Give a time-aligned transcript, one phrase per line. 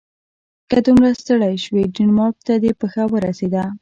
[0.69, 3.63] که دومره ستړی شوې ډنمارک ته دې پښه ورسیده.